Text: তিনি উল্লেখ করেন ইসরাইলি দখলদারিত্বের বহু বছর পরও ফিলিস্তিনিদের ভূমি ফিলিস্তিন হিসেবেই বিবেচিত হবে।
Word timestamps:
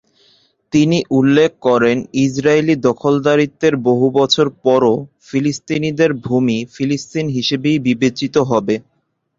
তিনি 0.73 0.97
উল্লেখ 1.11 1.51
করেন 1.61 1.97
ইসরাইলি 2.23 2.75
দখলদারিত্বের 2.87 3.73
বহু 3.87 4.05
বছর 4.19 4.45
পরও 4.63 4.95
ফিলিস্তিনিদের 5.27 6.11
ভূমি 6.25 6.57
ফিলিস্তিন 6.75 7.25
হিসেবেই 7.37 7.77
বিবেচিত 7.87 8.35
হবে। 8.49 8.75